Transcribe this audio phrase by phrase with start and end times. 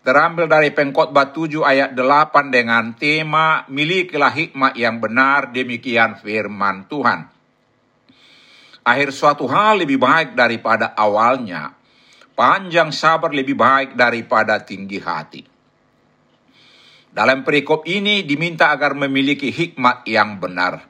[0.00, 7.28] terambil dari pengkhotbah 7 ayat 8 dengan tema milikilah hikmat yang benar demikian firman Tuhan.
[8.80, 11.76] Akhir suatu hal lebih baik daripada awalnya.
[12.32, 15.42] Panjang sabar lebih baik daripada tinggi hati.
[17.12, 20.88] Dalam perikop ini diminta agar memiliki hikmat yang benar.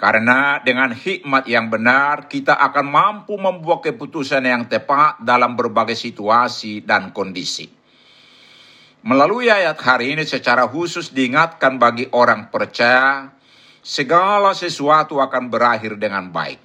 [0.00, 6.80] Karena dengan hikmat yang benar, kita akan mampu membuat keputusan yang tepat dalam berbagai situasi
[6.82, 7.83] dan kondisi.
[9.04, 13.28] Melalui ayat hari ini secara khusus diingatkan bagi orang percaya,
[13.84, 16.56] segala sesuatu akan berakhir dengan baik.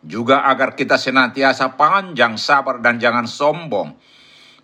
[0.00, 4.00] Juga agar kita senantiasa panjang sabar dan jangan sombong.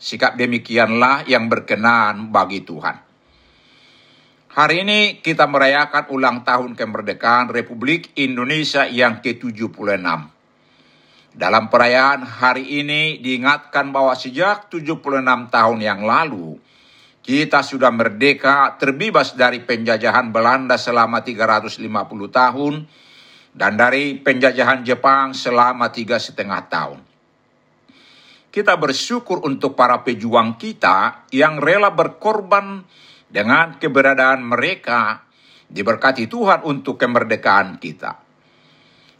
[0.01, 3.05] Sikap demikianlah yang berkenan bagi Tuhan.
[4.57, 10.36] Hari ini kita merayakan ulang tahun kemerdekaan Republik Indonesia yang ke-76.
[11.37, 15.21] Dalam perayaan hari ini diingatkan bahwa sejak 76
[15.53, 16.57] tahun yang lalu,
[17.21, 21.77] kita sudah merdeka terbebas dari penjajahan Belanda selama 350
[22.33, 22.75] tahun
[23.53, 27.05] dan dari penjajahan Jepang selama tiga setengah tahun.
[28.49, 32.81] Kita bersyukur untuk para pejuang kita yang rela berkorban
[33.29, 35.21] dengan keberadaan mereka
[35.69, 38.26] diberkati Tuhan untuk kemerdekaan kita.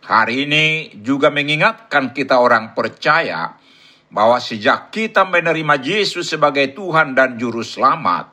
[0.07, 3.59] Hari ini juga mengingatkan kita orang percaya
[4.07, 8.31] bahwa sejak kita menerima Yesus sebagai Tuhan dan Juru Selamat,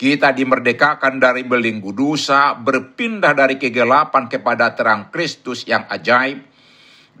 [0.00, 6.40] kita dimerdekakan dari belenggu dosa, berpindah dari kegelapan kepada terang Kristus yang ajaib,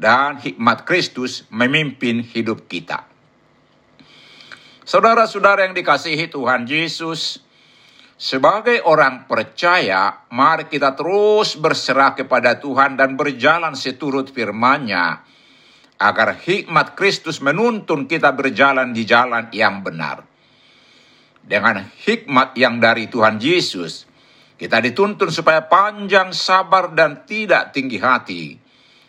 [0.00, 3.04] dan hikmat Kristus memimpin hidup kita.
[4.88, 7.43] Saudara-saudara yang dikasihi Tuhan Yesus,
[8.14, 15.26] sebagai orang percaya, mari kita terus berserah kepada Tuhan dan berjalan seturut firman-Nya,
[15.98, 20.22] agar hikmat Kristus menuntun kita berjalan di jalan yang benar.
[21.44, 24.08] Dengan hikmat yang dari Tuhan Yesus,
[24.54, 28.42] kita dituntun supaya panjang sabar dan tidak tinggi hati.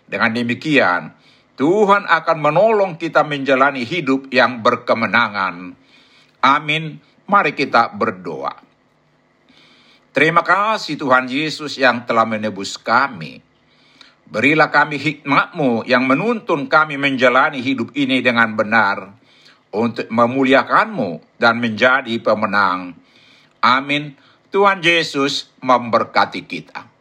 [0.05, 1.13] Dengan demikian,
[1.55, 5.71] Tuhan akan menolong kita menjalani hidup yang berkemenangan.
[6.43, 6.99] Amin.
[7.25, 8.64] Mari kita berdoa.
[10.15, 13.43] Terima kasih Tuhan Yesus yang telah menebus kami.
[14.31, 19.11] Berilah kami hikmat-Mu yang menuntun kami menjalani hidup ini dengan benar
[19.75, 22.95] untuk memuliakan-Mu dan menjadi pemenang.
[23.59, 24.15] Amin.
[24.55, 26.94] Tuhan Yesus memberkati kita.